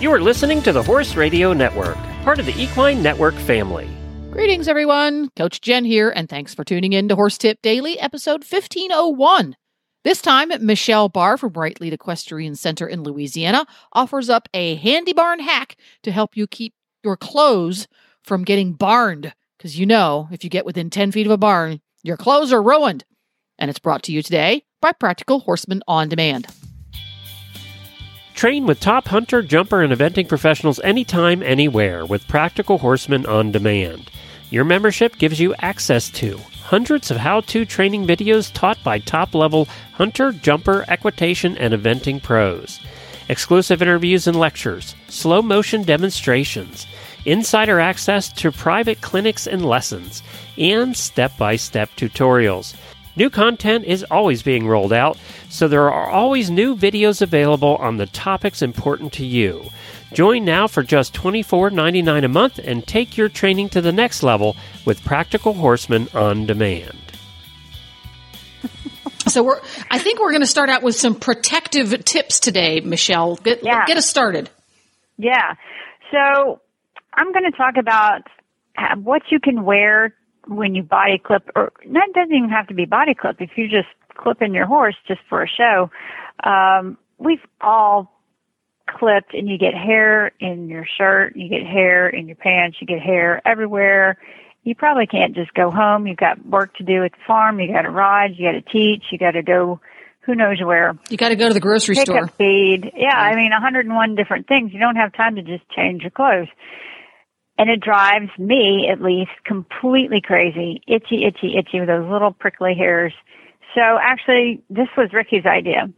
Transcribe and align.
You 0.00 0.10
are 0.14 0.20
listening 0.22 0.62
to 0.62 0.72
the 0.72 0.82
Horse 0.82 1.14
Radio 1.14 1.52
Network, 1.52 1.98
part 2.24 2.38
of 2.38 2.46
the 2.46 2.58
Equine 2.58 3.02
Network 3.02 3.34
family. 3.34 3.86
Greetings, 4.30 4.66
everyone. 4.66 5.28
Coach 5.36 5.60
Jenn 5.60 5.84
here, 5.84 6.08
and 6.08 6.26
thanks 6.26 6.54
for 6.54 6.64
tuning 6.64 6.94
in 6.94 7.06
to 7.08 7.14
Horse 7.14 7.36
Tip 7.36 7.60
Daily, 7.60 8.00
episode 8.00 8.40
1501. 8.40 9.56
This 10.02 10.22
time, 10.22 10.52
Michelle 10.64 11.10
Barr 11.10 11.36
from 11.36 11.52
Right 11.52 11.78
Lead 11.82 11.92
Equestrian 11.92 12.54
Center 12.56 12.86
in 12.86 13.02
Louisiana 13.02 13.66
offers 13.92 14.30
up 14.30 14.48
a 14.54 14.76
handy 14.76 15.12
barn 15.12 15.38
hack 15.38 15.76
to 16.02 16.10
help 16.10 16.34
you 16.34 16.46
keep 16.46 16.72
your 17.04 17.18
clothes 17.18 17.86
from 18.24 18.42
getting 18.42 18.72
barned. 18.72 19.34
Because 19.58 19.78
you 19.78 19.84
know, 19.84 20.28
if 20.32 20.44
you 20.44 20.48
get 20.48 20.64
within 20.64 20.88
10 20.88 21.12
feet 21.12 21.26
of 21.26 21.32
a 21.32 21.36
barn, 21.36 21.82
your 22.02 22.16
clothes 22.16 22.54
are 22.54 22.62
ruined. 22.62 23.04
And 23.58 23.68
it's 23.68 23.78
brought 23.78 24.02
to 24.04 24.12
you 24.12 24.22
today 24.22 24.64
by 24.80 24.92
Practical 24.92 25.40
Horseman 25.40 25.82
On 25.86 26.08
Demand. 26.08 26.46
Train 28.40 28.64
with 28.64 28.80
top 28.80 29.08
hunter, 29.08 29.42
jumper, 29.42 29.82
and 29.82 29.92
eventing 29.92 30.26
professionals 30.26 30.80
anytime, 30.80 31.42
anywhere 31.42 32.06
with 32.06 32.26
Practical 32.26 32.78
Horseman 32.78 33.26
on 33.26 33.52
Demand. 33.52 34.10
Your 34.48 34.64
membership 34.64 35.18
gives 35.18 35.38
you 35.38 35.54
access 35.58 36.08
to 36.12 36.38
hundreds 36.62 37.10
of 37.10 37.18
how 37.18 37.42
to 37.42 37.66
training 37.66 38.06
videos 38.06 38.50
taught 38.50 38.82
by 38.82 38.98
top 38.98 39.34
level 39.34 39.68
hunter, 39.92 40.32
jumper, 40.32 40.86
equitation, 40.88 41.54
and 41.58 41.74
eventing 41.74 42.22
pros, 42.22 42.80
exclusive 43.28 43.82
interviews 43.82 44.26
and 44.26 44.38
lectures, 44.38 44.94
slow 45.08 45.42
motion 45.42 45.82
demonstrations, 45.82 46.86
insider 47.26 47.78
access 47.78 48.32
to 48.32 48.50
private 48.50 49.02
clinics 49.02 49.46
and 49.46 49.66
lessons, 49.66 50.22
and 50.56 50.96
step 50.96 51.36
by 51.36 51.56
step 51.56 51.90
tutorials. 51.94 52.74
New 53.20 53.28
content 53.28 53.84
is 53.84 54.02
always 54.10 54.42
being 54.42 54.66
rolled 54.66 54.94
out, 54.94 55.18
so 55.50 55.68
there 55.68 55.92
are 55.92 56.08
always 56.08 56.50
new 56.50 56.74
videos 56.74 57.20
available 57.20 57.76
on 57.76 57.98
the 57.98 58.06
topics 58.06 58.62
important 58.62 59.12
to 59.12 59.26
you. 59.26 59.68
Join 60.14 60.46
now 60.46 60.66
for 60.66 60.82
just 60.82 61.12
$24.99 61.12 62.24
a 62.24 62.28
month 62.28 62.58
and 62.64 62.86
take 62.86 63.18
your 63.18 63.28
training 63.28 63.68
to 63.68 63.82
the 63.82 63.92
next 63.92 64.22
level 64.22 64.56
with 64.86 65.04
Practical 65.04 65.52
Horseman 65.52 66.08
on 66.14 66.46
Demand. 66.46 66.96
So 69.28 69.44
we're 69.44 69.60
I 69.90 69.98
think 69.98 70.18
we're 70.18 70.30
going 70.30 70.40
to 70.40 70.46
start 70.46 70.70
out 70.70 70.82
with 70.82 70.96
some 70.96 71.14
protective 71.14 72.04
tips 72.06 72.40
today, 72.40 72.80
Michelle. 72.80 73.36
Get, 73.36 73.60
Yeah. 73.62 73.84
get 73.86 73.98
us 73.98 74.06
started. 74.06 74.48
Yeah. 75.18 75.54
So 76.10 76.60
I'm 77.12 77.30
going 77.32 77.44
to 77.44 77.56
talk 77.56 77.74
about 77.78 78.22
uh, 78.78 78.96
what 78.96 79.22
you 79.30 79.38
can 79.38 79.64
wear 79.64 80.14
when 80.50 80.74
you 80.74 80.82
body 80.82 81.18
clip, 81.18 81.48
or 81.54 81.72
that 81.86 82.08
doesn't 82.14 82.34
even 82.34 82.50
have 82.50 82.66
to 82.68 82.74
be 82.74 82.84
body 82.84 83.14
clip. 83.14 83.36
If 83.40 83.50
you 83.56 83.68
just 83.68 83.88
clip 84.16 84.42
in 84.42 84.52
your 84.52 84.66
horse 84.66 84.96
just 85.06 85.20
for 85.28 85.42
a 85.42 85.48
show, 85.48 85.90
um, 86.44 86.98
we've 87.18 87.38
all 87.60 88.12
clipped, 88.88 89.34
and 89.34 89.48
you 89.48 89.56
get 89.56 89.74
hair 89.74 90.32
in 90.40 90.68
your 90.68 90.84
shirt, 90.98 91.36
you 91.36 91.48
get 91.48 91.64
hair 91.64 92.08
in 92.08 92.26
your 92.26 92.36
pants, 92.36 92.78
you 92.80 92.86
get 92.86 93.00
hair 93.00 93.40
everywhere. 93.46 94.18
You 94.64 94.74
probably 94.74 95.06
can't 95.06 95.34
just 95.34 95.54
go 95.54 95.70
home. 95.70 96.06
You've 96.06 96.18
got 96.18 96.44
work 96.44 96.74
to 96.76 96.84
do 96.84 97.04
at 97.04 97.12
the 97.12 97.18
farm. 97.26 97.60
You 97.60 97.72
got 97.72 97.82
to 97.82 97.90
ride. 97.90 98.32
You 98.36 98.52
got 98.52 98.52
to 98.52 98.72
teach. 98.72 99.04
You 99.10 99.18
got 99.18 99.30
to 99.30 99.42
go. 99.42 99.80
Who 100.22 100.34
knows 100.34 100.58
where? 100.62 100.98
You 101.08 101.16
got 101.16 101.30
to 101.30 101.36
go 101.36 101.48
to 101.48 101.54
the 101.54 101.60
grocery 101.60 101.94
pick 101.94 102.06
store. 102.06 102.24
up 102.24 102.36
feed. 102.36 102.92
Yeah, 102.94 103.16
I 103.16 103.36
mean, 103.36 103.52
101 103.52 104.16
different 104.16 104.46
things. 104.48 104.70
You 104.72 104.78
don't 104.78 104.96
have 104.96 105.14
time 105.14 105.36
to 105.36 105.42
just 105.42 105.68
change 105.70 106.02
your 106.02 106.10
clothes. 106.10 106.48
And 107.60 107.68
it 107.68 107.80
drives 107.80 108.30
me, 108.38 108.88
at 108.90 109.02
least, 109.02 109.32
completely 109.44 110.22
crazy. 110.24 110.80
Itchy, 110.88 111.26
itchy, 111.26 111.56
itchy 111.58 111.80
with 111.80 111.88
those 111.88 112.10
little 112.10 112.32
prickly 112.32 112.74
hairs. 112.74 113.12
So 113.74 113.82
actually, 114.00 114.62
this 114.70 114.88
was 114.96 115.12
Ricky's 115.12 115.44
idea. 115.44 115.92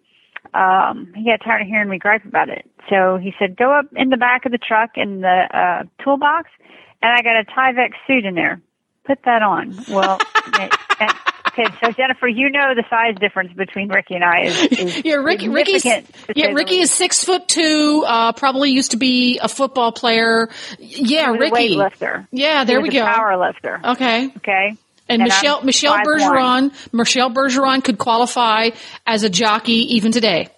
Um, 0.54 1.12
he 1.14 1.24
got 1.24 1.38
tired 1.44 1.62
of 1.62 1.68
hearing 1.68 1.88
me 1.88 1.98
gripe 1.98 2.24
about 2.24 2.48
it. 2.48 2.68
So 2.90 3.16
he 3.16 3.32
said, 3.38 3.56
go 3.56 3.70
up 3.70 3.86
in 3.94 4.08
the 4.08 4.16
back 4.16 4.44
of 4.44 4.50
the 4.50 4.58
truck 4.58 4.90
in 4.96 5.20
the, 5.20 5.28
uh, 5.54 5.84
toolbox 6.02 6.50
and 7.00 7.12
I 7.12 7.22
got 7.22 7.36
a 7.36 7.44
Tyvek 7.44 7.90
suit 8.08 8.24
in 8.24 8.34
there. 8.34 8.60
Put 9.04 9.20
that 9.24 9.42
on. 9.42 9.76
Well, 9.88 10.18
and, 10.58 10.72
and- 10.98 11.14
okay, 11.52 11.64
so 11.82 11.92
Jennifer, 11.92 12.26
you 12.28 12.50
know 12.50 12.74
the 12.74 12.84
size 12.90 13.14
difference 13.20 13.52
between 13.52 13.88
Ricky 13.88 14.14
and 14.14 14.24
I 14.24 14.42
is, 14.42 14.60
is 14.72 15.04
Yeah, 15.04 15.14
Ricky. 15.16 15.48
Ricky's 15.48 15.84
yeah, 15.84 16.48
Ricky 16.52 16.78
is 16.78 16.90
six 16.92 17.24
foot 17.24 17.48
two. 17.48 18.04
Uh, 18.06 18.32
probably 18.32 18.70
used 18.70 18.92
to 18.92 18.96
be 18.96 19.38
a 19.42 19.48
football 19.48 19.92
player. 19.92 20.48
Yeah, 20.78 21.26
He 21.32 21.38
was 21.38 21.50
a 21.50 21.52
Ricky. 21.52 21.76
weightlifter. 21.76 22.26
Yeah, 22.32 22.64
there 22.64 22.78
He 22.78 22.82
we 22.84 22.88
go. 22.90 23.04
Power 23.04 23.36
lifter. 23.36 23.80
Okay. 23.84 24.26
Okay. 24.38 24.76
And, 25.08 25.20
And 25.20 25.22
Michelle 25.24 25.58
I'm 25.58 25.66
Michelle 25.66 25.94
5'1". 25.98 26.04
Bergeron 26.04 26.92
Michelle 26.92 27.30
Bergeron 27.30 27.84
could 27.84 27.98
qualify 27.98 28.70
as 29.06 29.24
a 29.24 29.28
jockey 29.30 29.96
even 29.96 30.12
today. 30.12 30.48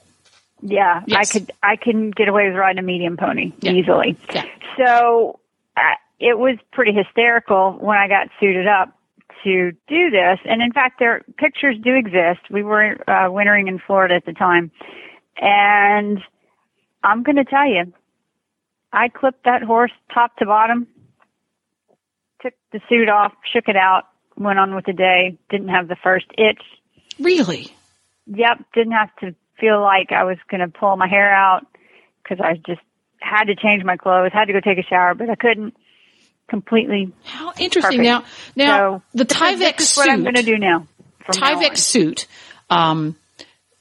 Yeah, 0.62 1.02
Yes. 1.06 1.30
I 1.34 1.38
could. 1.38 1.52
I 1.62 1.76
can 1.76 2.10
get 2.10 2.28
away 2.28 2.48
with 2.48 2.56
riding 2.56 2.78
a 2.78 2.82
medium 2.82 3.16
pony 3.16 3.52
Yeah. 3.60 3.72
easily. 3.72 4.16
Yeah. 4.32 4.44
So 4.78 5.38
uh, 5.76 5.80
it 6.20 6.38
was 6.38 6.56
pretty 6.72 6.92
hysterical 6.92 7.72
when 7.80 7.98
I 7.98 8.08
got 8.08 8.28
suited 8.40 8.66
up 8.66 8.96
to 9.42 9.72
do 9.88 10.10
this. 10.10 10.38
And 10.44 10.62
in 10.62 10.72
fact, 10.72 10.98
their 10.98 11.22
pictures 11.36 11.76
do 11.82 11.94
exist. 11.94 12.50
We 12.50 12.62
were 12.62 12.96
uh, 13.08 13.30
wintering 13.30 13.68
in 13.68 13.80
Florida 13.84 14.14
at 14.14 14.26
the 14.26 14.32
time, 14.32 14.70
and 15.36 16.18
I'm 17.02 17.22
going 17.22 17.36
to 17.36 17.44
tell 17.44 17.66
you, 17.66 17.92
I 18.92 19.08
clipped 19.08 19.44
that 19.44 19.62
horse 19.62 19.92
top 20.12 20.36
to 20.36 20.46
bottom, 20.46 20.86
took 22.40 22.54
the 22.72 22.80
suit 22.88 23.08
off, 23.08 23.32
shook 23.52 23.68
it 23.68 23.76
out, 23.76 24.04
went 24.36 24.58
on 24.58 24.74
with 24.74 24.84
the 24.86 24.92
day. 24.92 25.38
Didn't 25.50 25.68
have 25.68 25.88
the 25.88 25.96
first 26.02 26.26
itch. 26.38 26.62
Really? 27.18 27.74
Yep, 28.26 28.64
didn't 28.72 28.92
have 28.92 29.14
to 29.20 29.34
feel 29.60 29.80
like 29.80 30.12
I 30.12 30.24
was 30.24 30.38
going 30.50 30.60
to 30.60 30.68
pull 30.68 30.96
my 30.96 31.08
hair 31.08 31.34
out 31.34 31.66
because 32.22 32.38
I 32.42 32.54
just 32.54 32.80
had 33.20 33.44
to 33.44 33.54
change 33.54 33.84
my 33.84 33.96
clothes, 33.96 34.30
had 34.32 34.46
to 34.46 34.52
go 34.52 34.60
take 34.60 34.78
a 34.78 34.88
shower, 34.88 35.14
but 35.14 35.30
I 35.30 35.34
couldn't 35.34 35.74
completely. 36.48 37.12
How 37.24 37.52
interesting. 37.58 37.98
Perfect. 37.98 38.26
Now, 38.56 38.66
now 38.66 38.98
so 38.98 39.02
the 39.14 39.24
Tyvek 39.24 39.78
this 39.78 39.88
is 39.88 39.88
suit. 39.90 40.00
what 40.00 40.10
I'm 40.10 40.22
going 40.22 40.34
to 40.34 40.42
do 40.42 40.58
now. 40.58 40.86
Tyvek 41.28 41.76
suit. 41.76 42.26
Um, 42.70 43.16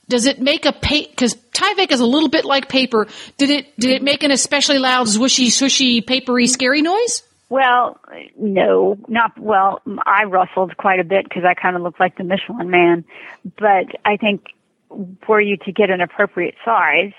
does 0.09 0.25
it 0.25 0.41
make 0.41 0.66
a 0.66 0.73
paper? 0.73 1.09
Because 1.09 1.35
Tyvek 1.35 1.91
is 1.91 2.00
a 2.00 2.06
little 2.06 2.29
bit 2.29 2.46
like 2.46 2.69
paper. 2.69 3.07
Did 3.38 3.50
it? 3.50 3.79
Did 3.79 3.91
it 3.91 4.03
make 4.03 4.23
an 4.23 4.31
especially 4.31 4.79
loud, 4.79 5.07
swishy, 5.07 5.47
swishy, 5.47 6.06
papery, 6.06 6.47
scary 6.47 6.81
noise? 6.81 7.23
Well, 7.50 8.00
no, 8.38 8.97
not 9.07 9.38
well. 9.38 9.81
I 10.06 10.23
rustled 10.23 10.75
quite 10.75 11.00
a 11.00 11.03
bit 11.03 11.23
because 11.23 11.44
I 11.46 11.53
kind 11.53 11.75
of 11.75 11.84
looked 11.84 12.00
like 12.00 12.18
the 12.18 12.23
Michelin 12.23 12.69
Man, 12.69 13.06
but 13.59 13.88
I 14.03 14.18
think 14.18 14.47
for 15.25 15.40
you 15.40 15.57
to 15.57 15.72
get 15.72 15.90
an 15.90 16.02
appropriate 16.02 16.56
size, 16.66 17.12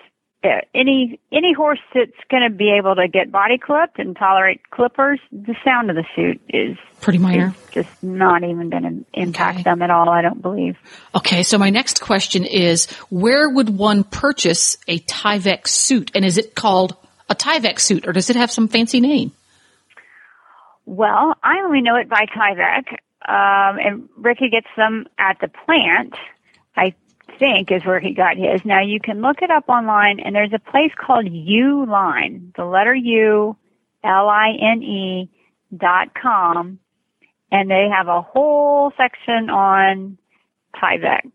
any 0.74 1.18
any 1.32 1.52
horse 1.52 1.78
that's 1.94 2.10
going 2.30 2.42
to 2.42 2.54
be 2.54 2.70
able 2.78 2.94
to 2.96 3.08
get 3.08 3.30
body 3.32 3.58
clipped 3.58 3.98
and 3.98 4.16
tolerate 4.16 4.70
clippers, 4.70 5.20
the 5.32 5.54
sound 5.64 5.90
of 5.90 5.96
the 5.96 6.04
suit 6.14 6.40
is 6.48 6.76
Pretty 7.00 7.18
minor. 7.18 7.54
is 7.68 7.72
just 7.72 8.02
not 8.02 8.44
even 8.44 8.70
going 8.70 8.82
to 8.82 9.04
impact 9.20 9.56
Okay. 9.56 9.62
them 9.64 9.82
at 9.82 9.90
all. 9.90 10.08
I 10.08 10.22
don't 10.22 10.40
believe. 10.42 10.76
Okay, 11.14 11.42
so 11.42 11.58
my 11.58 11.70
next 11.70 12.00
question 12.00 12.44
is: 12.44 12.90
Where 13.10 13.48
would 13.48 13.70
one 13.70 14.04
purchase 14.04 14.76
a 14.88 14.98
Tyvek 15.00 15.66
suit, 15.68 16.10
and 16.14 16.24
is 16.24 16.38
it 16.38 16.54
called 16.54 16.96
a 17.28 17.34
Tyvek 17.34 17.78
suit, 17.80 18.06
or 18.06 18.12
does 18.12 18.30
it 18.30 18.36
have 18.36 18.50
some 18.50 18.68
fancy 18.68 19.00
name? 19.00 19.32
Well, 20.86 21.34
I 21.42 21.60
only 21.64 21.80
know 21.80 21.96
it 21.96 22.08
by 22.08 22.26
Tyvek, 22.26 22.92
um, 23.26 23.78
and 23.78 24.08
Ricky 24.16 24.50
gets 24.50 24.66
them 24.76 25.06
at 25.18 25.38
the 25.40 25.48
plant. 25.48 26.14
I 26.76 26.94
think 27.38 27.70
is 27.70 27.84
where 27.84 28.00
he 28.00 28.14
got 28.14 28.36
his. 28.36 28.60
Now 28.64 28.82
you 28.82 29.00
can 29.00 29.20
look 29.20 29.42
it 29.42 29.50
up 29.50 29.68
online, 29.68 30.20
and 30.20 30.34
there's 30.34 30.52
a 30.54 30.58
place 30.70 30.92
called 30.96 31.26
Uline, 31.26 32.54
the 32.56 32.64
letter 32.64 32.94
U, 32.94 33.56
L 34.04 34.28
I 34.28 34.50
N 34.60 34.82
E 34.82 35.30
dot 35.76 36.08
com, 36.20 36.78
and 37.50 37.70
they 37.70 37.88
have 37.94 38.08
a 38.08 38.22
whole 38.22 38.92
section 38.96 39.50
on 39.50 40.18
Tyvek. 40.76 41.30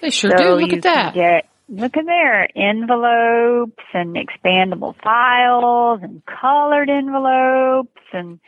They 0.00 0.10
sure 0.10 0.30
so 0.30 0.36
do. 0.36 0.54
Look 0.56 0.72
at 0.72 0.82
that. 0.82 1.14
Get, 1.14 1.48
look 1.68 1.96
at 1.96 2.04
there, 2.04 2.48
envelopes 2.56 3.84
and 3.94 4.16
expandable 4.16 4.94
files 5.02 6.00
and 6.02 6.22
colored 6.26 6.90
envelopes 6.90 8.02
and 8.12 8.40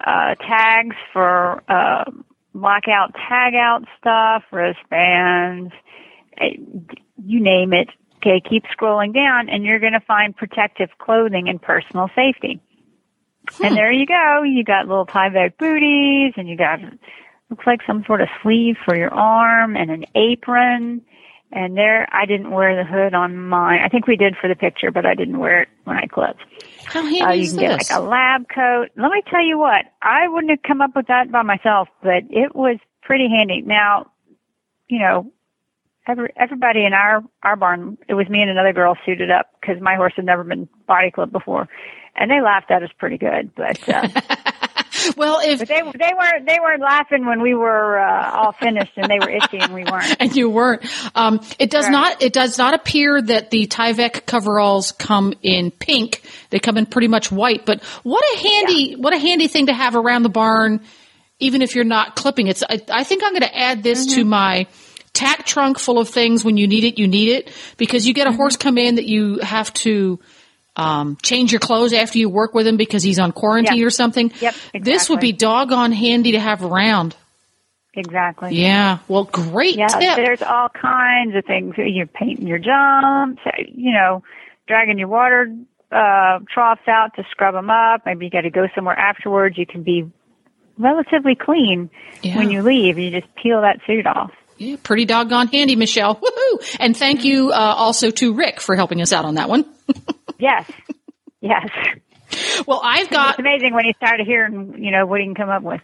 uh, 0.00 0.34
tags 0.36 0.96
for 1.12 1.62
uh, 1.68 2.04
lockout, 2.54 3.14
tag 3.14 3.54
out 3.54 3.82
stuff, 3.98 4.44
wristbands, 4.52 5.72
you 7.24 7.40
name 7.40 7.72
it. 7.72 7.88
Okay, 8.16 8.40
keep 8.48 8.64
scrolling 8.76 9.12
down, 9.12 9.48
and 9.50 9.64
you're 9.64 9.80
going 9.80 9.92
to 9.92 10.00
find 10.00 10.34
protective 10.34 10.88
clothing 10.98 11.48
and 11.48 11.60
personal 11.60 12.08
safety. 12.16 12.60
And 13.62 13.76
there 13.76 13.92
you 13.92 14.06
go. 14.06 14.42
You 14.42 14.64
got 14.64 14.88
little 14.88 15.04
tie 15.04 15.28
Tyvek 15.28 15.58
booties, 15.58 16.32
and 16.36 16.48
you 16.48 16.56
got 16.56 16.80
looks 17.50 17.66
like 17.66 17.80
some 17.86 18.02
sort 18.06 18.22
of 18.22 18.28
sleeve 18.42 18.76
for 18.84 18.96
your 18.96 19.12
arm 19.12 19.76
and 19.76 19.90
an 19.90 20.06
apron. 20.14 21.02
And 21.52 21.76
there, 21.76 22.08
I 22.10 22.24
didn't 22.26 22.50
wear 22.50 22.74
the 22.74 22.88
hood 22.88 23.14
on 23.14 23.36
mine. 23.36 23.80
I 23.84 23.88
think 23.88 24.06
we 24.06 24.16
did 24.16 24.34
for 24.40 24.48
the 24.48 24.56
picture, 24.56 24.90
but 24.90 25.04
I 25.06 25.14
didn't 25.14 25.38
wear 25.38 25.62
it 25.62 25.68
when 25.84 25.96
I 25.96 26.06
clipped. 26.06 26.40
How 26.86 27.02
handy 27.02 27.20
Uh, 27.20 27.30
you 27.32 27.48
can 27.50 27.58
get 27.58 27.78
this? 27.78 27.90
like 27.90 27.98
a 28.00 28.02
lab 28.02 28.48
coat. 28.48 28.88
Let 28.96 29.10
me 29.12 29.22
tell 29.30 29.44
you 29.44 29.58
what, 29.58 29.84
I 30.02 30.26
wouldn't 30.26 30.50
have 30.50 30.62
come 30.66 30.80
up 30.80 30.96
with 30.96 31.06
that 31.08 31.30
by 31.30 31.42
myself, 31.42 31.88
but 32.02 32.24
it 32.30 32.56
was 32.56 32.78
pretty 33.02 33.28
handy. 33.28 33.60
Now, 33.60 34.10
you 34.88 34.98
know, 34.98 35.30
every 36.06 36.30
everybody 36.36 36.84
in 36.84 36.92
our 36.92 37.22
our 37.42 37.56
barn. 37.56 37.98
It 38.08 38.14
was 38.14 38.28
me 38.28 38.40
and 38.42 38.50
another 38.50 38.72
girl 38.72 38.96
suited 39.06 39.30
up 39.30 39.46
because 39.60 39.80
my 39.82 39.94
horse 39.96 40.12
had 40.16 40.24
never 40.24 40.44
been 40.44 40.68
body 40.86 41.10
clipped 41.10 41.32
before, 41.32 41.68
and 42.16 42.30
they 42.30 42.40
laughed 42.40 42.70
at 42.70 42.82
us 42.82 42.90
pretty 42.98 43.18
good. 43.18 43.50
But 43.54 43.88
uh, 43.88 44.08
well, 45.16 45.40
if 45.42 45.58
but 45.60 45.68
they 45.68 45.80
they 45.82 46.12
weren't 46.18 46.46
they 46.46 46.58
weren't 46.60 46.82
laughing 46.82 47.26
when 47.26 47.40
we 47.42 47.54
were 47.54 47.98
uh, 47.98 48.30
all 48.32 48.52
finished 48.52 48.92
and 48.96 49.10
they 49.10 49.18
were 49.18 49.30
itchy 49.30 49.58
and 49.58 49.72
we 49.74 49.84
weren't. 49.84 50.16
and 50.20 50.34
you 50.36 50.48
weren't. 50.50 50.82
Um, 51.16 51.40
it 51.58 51.70
does 51.70 51.84
Right. 51.84 51.92
not. 51.92 52.22
It 52.22 52.32
does 52.32 52.58
not 52.58 52.74
appear 52.74 53.20
that 53.20 53.50
the 53.50 53.66
Tyvek 53.66 54.26
coveralls 54.26 54.92
come 54.92 55.34
in 55.42 55.70
pink. 55.70 56.22
They 56.50 56.58
come 56.58 56.76
in 56.76 56.86
pretty 56.86 57.08
much 57.08 57.30
white. 57.32 57.64
But 57.66 57.82
what 58.02 58.22
a 58.34 58.38
handy 58.48 58.94
what 58.96 59.12
a 59.14 59.18
handy 59.18 59.48
thing 59.48 59.66
to 59.66 59.72
have 59.74 59.96
around 59.96 60.22
the 60.22 60.28
barn, 60.28 60.80
even 61.38 61.62
if 61.62 61.74
you're 61.74 61.84
not 61.84 62.14
clipping. 62.16 62.46
It's. 62.48 62.62
I, 62.62 62.80
I 62.90 63.04
think 63.04 63.22
I'm 63.24 63.32
going 63.32 63.42
to 63.42 63.56
add 63.56 63.82
this 63.82 64.06
Mm-hmm. 64.06 64.20
to 64.20 64.24
my 64.24 64.66
tack 65.14 65.46
trunk 65.46 65.78
full 65.78 65.98
of 65.98 66.10
things. 66.10 66.44
When 66.44 66.56
you 66.58 66.66
need 66.68 66.84
it, 66.84 66.98
you 66.98 67.08
need 67.08 67.30
it 67.30 67.50
because 67.78 68.06
you 68.06 68.12
get 68.12 68.26
a 68.26 68.30
Mm-hmm. 68.30 68.36
horse 68.36 68.56
come 68.58 68.76
in 68.76 68.96
that 68.96 69.06
you 69.06 69.38
have 69.38 69.72
to. 69.74 70.20
Um, 70.76 71.16
change 71.22 71.52
your 71.52 71.60
clothes 71.60 71.92
after 71.92 72.18
you 72.18 72.28
work 72.28 72.52
with 72.52 72.66
him 72.66 72.76
because 72.76 73.04
he's 73.04 73.20
on 73.20 73.30
quarantine 73.30 73.78
Yeah. 73.78 73.86
or 73.86 73.90
something. 73.90 74.32
Yep, 74.40 74.54
This 74.82 75.08
would 75.08 75.20
be 75.20 75.30
doggone 75.30 75.92
handy 75.92 76.32
to 76.32 76.40
have 76.40 76.64
around. 76.64 77.14
Exactly. 77.94 78.56
Yeah. 78.60 78.98
Well, 79.06 79.22
great 79.22 79.76
Yeah, 79.76 79.86
tip. 79.86 80.16
there's 80.16 80.42
all 80.42 80.68
kinds 80.68 81.36
of 81.36 81.44
things. 81.44 81.74
You're 81.78 82.06
painting 82.08 82.48
your 82.48 82.58
jumps, 82.58 83.40
you 83.72 83.92
know, 83.92 84.24
dragging 84.66 84.98
your 84.98 85.06
water 85.06 85.54
uh, 85.92 86.40
troughs 86.52 86.88
out 86.88 87.14
to 87.14 87.24
scrub 87.30 87.54
them 87.54 87.70
up. 87.70 88.02
Maybe 88.04 88.24
you 88.24 88.30
got 88.32 88.40
to 88.40 88.50
go 88.50 88.66
somewhere 88.74 88.98
afterwards. 88.98 89.56
You 89.56 89.66
can 89.66 89.84
be 89.84 90.10
relatively 90.76 91.36
clean 91.36 91.88
Yeah. 92.20 92.36
when 92.36 92.50
you 92.50 92.62
leave. 92.62 92.98
You 92.98 93.12
just 93.12 93.32
peel 93.36 93.60
that 93.60 93.78
suit 93.86 94.08
off. 94.08 94.32
Yeah, 94.58 94.76
pretty 94.82 95.04
doggone 95.04 95.48
handy, 95.48 95.76
Michelle. 95.76 96.16
Woohoo! 96.16 96.76
And 96.80 96.96
thank 96.96 97.24
you 97.24 97.50
uh, 97.50 97.54
also 97.54 98.10
to 98.12 98.34
Rick 98.34 98.60
for 98.60 98.76
helping 98.76 99.00
us 99.02 99.12
out 99.12 99.24
on 99.24 99.34
that 99.36 99.48
one. 99.48 99.64
Yes, 100.38 100.68
yes. 101.40 101.68
Well, 102.66 102.80
I've 102.82 103.08
got 103.08 103.30
It's 103.30 103.38
amazing 103.38 103.72
when 103.72 103.84
you 103.84 103.92
start 103.94 104.20
hearing, 104.26 104.82
you 104.82 104.90
know, 104.90 105.06
what 105.06 105.20
you 105.20 105.26
can 105.26 105.34
come 105.36 105.48
up 105.48 105.62
with. 105.62 105.80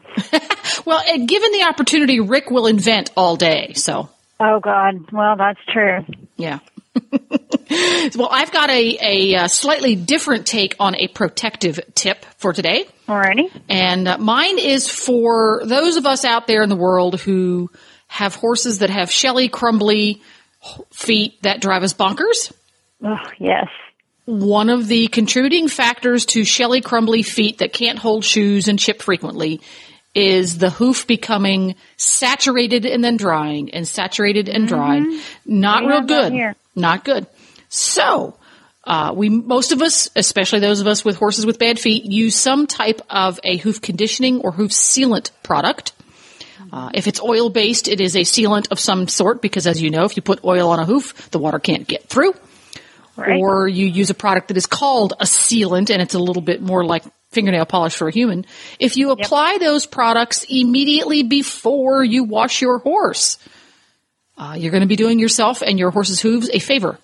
well, 0.84 1.00
and 1.06 1.28
given 1.28 1.52
the 1.52 1.62
opportunity, 1.62 2.18
Rick 2.18 2.50
will 2.50 2.66
invent 2.66 3.10
all 3.16 3.36
day. 3.36 3.72
So 3.74 4.10
Oh 4.40 4.58
God, 4.60 5.12
well 5.12 5.36
that's 5.36 5.60
true. 5.72 6.04
yeah. 6.36 6.58
well, 8.16 8.28
I've 8.30 8.50
got 8.52 8.70
a, 8.70 8.98
a, 9.00 9.34
uh 9.36 9.48
slightly 9.48 9.94
different 9.94 10.46
take 10.46 10.74
on 10.80 10.96
a 10.96 11.06
protective 11.08 11.78
tip 11.94 12.24
for 12.36 12.52
today. 12.52 12.86
Alrighty. 13.06 13.50
And 13.68 14.08
uh, 14.08 14.18
mine 14.18 14.58
is 14.58 14.88
for 14.88 15.62
those 15.64 15.96
of 15.96 16.06
us 16.06 16.24
out 16.24 16.48
there 16.48 16.62
in 16.62 16.68
the 16.68 16.76
world 16.76 17.20
who 17.20 17.70
have 18.10 18.34
horses 18.34 18.80
that 18.80 18.90
have 18.90 19.08
shelly, 19.10 19.48
crumbly 19.48 20.20
feet 20.92 21.40
that 21.42 21.60
drive 21.60 21.84
us 21.84 21.94
bonkers. 21.94 22.52
Oh 23.02 23.30
yes. 23.38 23.68
One 24.26 24.68
of 24.68 24.88
the 24.88 25.06
contributing 25.06 25.68
factors 25.68 26.26
to 26.26 26.44
shelly, 26.44 26.80
crumbly 26.80 27.22
feet 27.22 27.58
that 27.58 27.72
can't 27.72 27.98
hold 27.98 28.24
shoes 28.24 28.66
and 28.66 28.78
chip 28.78 29.00
frequently 29.00 29.60
is 30.12 30.58
the 30.58 30.70
hoof 30.70 31.06
becoming 31.06 31.76
saturated 31.96 32.84
and 32.84 33.02
then 33.02 33.16
drying 33.16 33.72
and 33.72 33.86
saturated 33.86 34.48
and 34.48 34.66
drying. 34.66 35.20
Not 35.46 35.84
We 35.84 35.88
real 35.88 36.00
good. 36.02 36.56
Not 36.74 37.04
good. 37.04 37.26
So, 37.68 38.36
uh, 38.82 39.12
we 39.14 39.28
most 39.28 39.70
of 39.70 39.82
us, 39.82 40.10
especially 40.16 40.58
those 40.58 40.80
of 40.80 40.88
us 40.88 41.04
with 41.04 41.16
horses 41.16 41.46
with 41.46 41.60
bad 41.60 41.78
feet, 41.78 42.04
use 42.04 42.34
some 42.34 42.66
type 42.66 43.00
of 43.08 43.38
a 43.44 43.56
hoof 43.56 43.80
conditioning 43.80 44.40
or 44.40 44.50
hoof 44.50 44.72
sealant 44.72 45.30
product. 45.44 45.92
Uh, 46.72 46.90
if 46.94 47.06
it's 47.06 47.20
oil 47.20 47.50
based, 47.50 47.88
it 47.88 48.00
is 48.00 48.14
a 48.14 48.20
sealant 48.20 48.70
of 48.70 48.78
some 48.78 49.08
sort 49.08 49.42
because, 49.42 49.66
as 49.66 49.82
you 49.82 49.90
know, 49.90 50.04
if 50.04 50.16
you 50.16 50.22
put 50.22 50.44
oil 50.44 50.70
on 50.70 50.78
a 50.78 50.84
hoof, 50.84 51.30
the 51.30 51.38
water 51.38 51.58
can't 51.58 51.86
get 51.86 52.08
through 52.08 52.32
Right. 53.16 53.38
or 53.40 53.68
you 53.68 53.86
use 53.86 54.08
a 54.08 54.14
product 54.14 54.48
that 54.48 54.56
is 54.56 54.66
called 54.66 55.12
a 55.20 55.24
sealant 55.24 55.90
and 55.90 56.00
it's 56.00 56.14
a 56.14 56.18
little 56.18 56.40
bit 56.42 56.62
more 56.62 56.84
like 56.84 57.02
fingernail 57.32 57.66
polish 57.66 57.94
for 57.94 58.08
a 58.08 58.12
human. 58.12 58.46
If 58.78 58.96
you 58.96 59.10
apply 59.10 59.58
those 59.58 59.84
products 59.84 60.44
immediately 60.48 61.22
before 61.24 62.02
you 62.02 62.24
wash 62.24 62.62
your 62.62 62.78
horse, 62.78 63.38
uh, 64.38 64.54
you're 64.58 64.70
going 64.70 64.82
to 64.82 64.86
be 64.88 64.96
doing 64.96 65.18
yourself 65.18 65.60
and 65.60 65.78
your 65.78 65.90
horse's 65.90 66.20
hooves 66.20 66.48
a 66.52 66.60
favor 66.60 66.98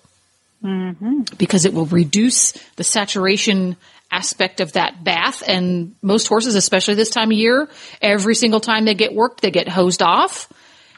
because 1.37 1.65
it 1.65 1.73
will 1.73 1.85
reduce 1.85 2.53
the 2.77 2.83
saturation 2.83 3.75
aspect 4.11 4.61
of 4.61 4.73
that 4.73 5.03
bath. 5.03 5.43
And 5.47 5.95
most 6.01 6.27
horses, 6.27 6.55
especially 6.55 6.95
this 6.95 7.09
time 7.09 7.31
of 7.31 7.37
year, 7.37 7.67
every 8.01 8.35
single 8.35 8.59
time 8.59 8.85
they 8.85 8.95
get 8.95 9.13
worked, 9.13 9.41
they 9.41 9.51
get 9.51 9.67
hosed 9.67 10.01
off 10.01 10.51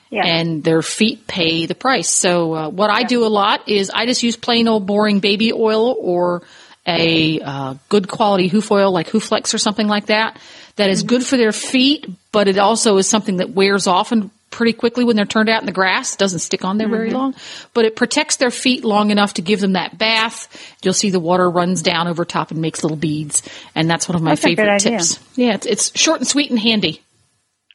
yeah. 0.09 0.25
and 0.25 0.63
their 0.63 0.81
feet 0.81 1.27
pay 1.27 1.65
the 1.65 1.75
price. 1.75 2.09
So 2.09 2.53
uh, 2.53 2.69
what 2.69 2.89
I 2.89 3.03
do 3.03 3.25
a 3.25 3.27
lot 3.27 3.67
is 3.67 3.89
I 3.89 4.05
just 4.05 4.23
use 4.23 4.35
plain 4.35 4.67
old 4.67 4.85
boring 4.85 5.19
baby 5.19 5.53
oil 5.53 5.95
or 5.99 6.43
a 6.85 7.39
uh, 7.39 7.75
good 7.89 8.07
quality 8.07 8.47
hoof 8.47 8.71
oil 8.71 8.91
like 8.91 9.09
Hooflex 9.09 9.53
or 9.53 9.57
something 9.57 9.87
like 9.87 10.07
that. 10.07 10.39
That 10.77 10.89
is 10.89 11.03
good 11.03 11.25
for 11.25 11.37
their 11.37 11.51
feet, 11.51 12.07
but 12.31 12.47
it 12.47 12.57
also 12.57 12.97
is 12.97 13.07
something 13.07 13.37
that 13.37 13.49
wears 13.49 13.85
off 13.85 14.11
and 14.11 14.31
pretty 14.49 14.73
quickly 14.73 15.03
when 15.03 15.15
they're 15.15 15.25
turned 15.25 15.49
out 15.49 15.61
in 15.61 15.65
the 15.65 15.71
grass. 15.71 16.13
It 16.13 16.19
doesn't 16.19 16.39
stick 16.39 16.65
on 16.65 16.77
there 16.77 16.89
very 16.89 17.11
long, 17.11 17.35
but 17.73 17.85
it 17.85 17.95
protects 17.95 18.37
their 18.37 18.51
feet 18.51 18.83
long 18.83 19.11
enough 19.11 19.35
to 19.35 19.41
give 19.41 19.59
them 19.59 19.73
that 19.73 19.97
bath. 19.97 20.47
You'll 20.83 20.93
see 20.93 21.09
the 21.09 21.19
water 21.19 21.49
runs 21.49 21.81
down 21.81 22.07
over 22.07 22.25
top 22.25 22.51
and 22.51 22.61
makes 22.61 22.83
little 22.83 22.97
beads, 22.97 23.43
and 23.75 23.89
that's 23.89 24.07
one 24.09 24.15
of 24.15 24.21
my 24.21 24.31
That's 24.31 24.41
favorite 24.41 24.79
tips. 24.79 25.19
Yeah, 25.35 25.53
it's, 25.55 25.65
it's 25.65 25.99
short 25.99 26.19
and 26.19 26.27
sweet 26.27 26.49
and 26.49 26.59
handy. 26.59 27.01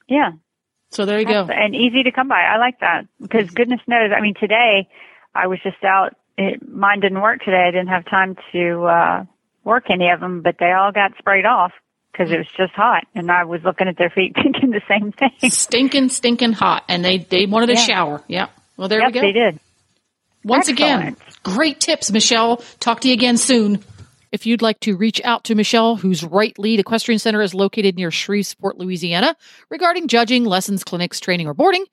yeah. 0.08 0.32
So 0.90 1.06
there 1.06 1.18
you 1.18 1.26
go. 1.26 1.48
and 1.50 1.74
easy 1.74 2.04
to 2.04 2.12
come 2.12 2.28
by. 2.28 2.40
I 2.42 2.56
like 2.58 2.78
that 2.78 3.08
because 3.20 3.50
goodness 3.50 3.80
knows. 3.88 4.12
I 4.16 4.20
mean, 4.20 4.34
today 4.38 4.88
I 5.34 5.48
was 5.48 5.58
just 5.64 5.82
out. 5.82 6.14
It, 6.38 6.60
mine 6.68 7.00
didn't 7.00 7.20
work 7.20 7.40
today. 7.40 7.64
I 7.66 7.72
didn't 7.72 7.88
have 7.88 8.04
time 8.04 8.36
to 8.52 8.84
uh, 8.84 9.24
work 9.64 9.86
any 9.90 10.10
of 10.10 10.20
them, 10.20 10.42
but 10.42 10.54
they 10.60 10.70
all 10.70 10.92
got 10.92 11.12
sprayed 11.18 11.46
off 11.46 11.72
because 12.14 12.30
it 12.32 12.38
was 12.38 12.46
just 12.56 12.72
hot. 12.74 13.04
And 13.14 13.30
I 13.30 13.44
was 13.44 13.60
looking 13.64 13.88
at 13.88 13.98
their 13.98 14.10
feet 14.10 14.34
thinking 14.42 14.70
the 14.70 14.80
same 14.88 15.12
thing. 15.12 15.50
stinking, 15.50 16.08
stinking 16.08 16.52
hot, 16.52 16.84
and 16.88 17.04
they 17.04 17.18
they 17.18 17.46
wanted 17.46 17.70
a 17.70 17.74
Yeah. 17.74 17.78
shower. 17.80 18.22
Yeah. 18.28 18.46
Well, 18.76 18.88
there 18.88 19.00
yep, 19.00 19.08
we 19.08 19.12
go. 19.12 19.20
they 19.20 19.32
did. 19.32 19.60
Once 20.44 20.68
again, 20.68 21.16
great 21.42 21.80
tips, 21.80 22.10
Michelle. 22.12 22.58
Talk 22.80 23.00
to 23.00 23.08
you 23.08 23.14
again 23.14 23.36
soon. 23.36 23.82
If 24.30 24.46
you'd 24.46 24.62
like 24.62 24.80
to 24.80 24.96
reach 24.96 25.20
out 25.24 25.44
to 25.44 25.54
Michelle, 25.54 25.96
whose 25.96 26.24
Right 26.24 26.58
Lead 26.58 26.80
Equestrian 26.80 27.18
Center 27.20 27.40
is 27.40 27.54
located 27.54 27.94
near 27.96 28.10
Shreveport, 28.10 28.76
Louisiana, 28.78 29.36
regarding 29.70 30.08
judging, 30.08 30.44
lessons, 30.44 30.82
clinics, 30.84 31.20
training, 31.20 31.46
or 31.46 31.54
boarding, 31.54 31.84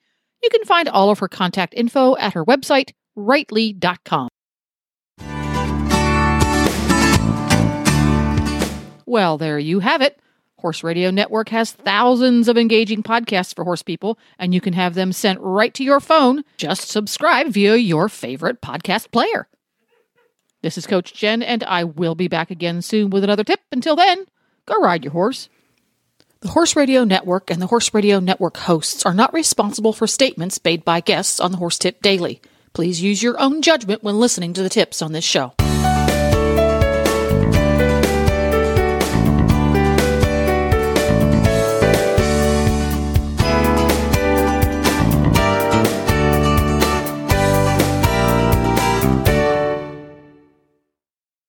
you 0.44 0.50
can 0.50 0.64
find 0.66 0.90
all 0.90 1.12
of 1.12 1.20
her 1.20 1.28
contact 1.28 1.74
info 1.78 2.18
at 2.18 2.34
her 2.34 2.44
website, 2.44 2.92
rightlead.com. 3.16 4.28
Well, 9.12 9.38
there 9.38 9.60
you 9.60 9.82
have 9.82 10.02
it. 10.02 10.18
Horse 10.60 10.86
Radio 10.86 11.12
Network 11.12 11.50
has 11.50 11.74
thousands 11.74 12.48
of 12.48 12.58
engaging 12.58 13.04
podcasts 13.04 13.54
for 13.54 13.66
horse 13.66 13.84
people, 13.84 14.18
and 14.40 14.54
you 14.54 14.62
can 14.62 14.72
have 14.72 14.94
them 14.94 15.12
sent 15.12 15.42
right 15.42 15.74
to 15.74 15.84
your 15.84 16.00
phone. 16.00 16.46
Just 16.56 16.88
subscribe 16.88 17.48
via 17.48 17.76
your 17.76 18.08
favorite 18.08 18.62
podcast 18.62 19.12
player. 19.12 19.50
This 20.62 20.78
is 20.78 20.88
Coach 20.88 21.14
Jenn, 21.14 21.44
and 21.44 21.62
I 21.66 21.84
will 21.84 22.16
be 22.16 22.30
back 22.30 22.52
again 22.52 22.82
soon 22.82 23.10
with 23.10 23.26
another 23.26 23.44
tip. 23.44 23.60
Until 23.70 23.98
then, 23.98 24.28
go 24.66 24.76
ride 24.76 25.04
your 25.04 25.12
horse. 25.12 25.50
The 26.40 26.48
Horse 26.48 26.78
Radio 26.78 27.04
Network 27.04 27.52
and 27.52 27.62
the 27.62 27.68
Horse 27.68 27.94
Radio 27.94 28.22
Network 28.22 28.56
hosts 28.56 29.06
are 29.06 29.14
not 29.14 29.34
responsible 29.34 29.92
for 29.92 30.08
statements 30.08 30.58
made 30.64 30.86
by 30.86 31.02
guests 31.02 31.42
on 31.42 31.52
the 31.52 31.58
Horse 31.58 31.78
Tip 31.78 32.02
Daily. 32.02 32.42
Please 32.72 33.02
use 33.02 33.22
your 33.22 33.38
own 33.42 33.62
judgment 33.62 34.04
when 34.04 34.22
listening 34.22 34.54
to 34.54 34.64
the 34.64 34.70
tips 34.70 35.02
on 35.02 35.12
this 35.12 35.26
show. 35.26 35.54